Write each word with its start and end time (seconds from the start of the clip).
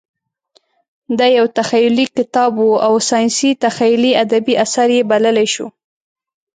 دا 1.17 1.27
یو 1.37 1.45
تخیلي 1.57 2.05
کتاب 2.17 2.53
و 2.59 2.67
او 2.85 2.93
ساینسي 3.09 3.51
تخیلي 3.65 4.11
ادبي 4.23 4.53
اثر 4.63 4.87
یې 4.97 5.01
بللی 5.09 5.47
شو. 5.53 5.67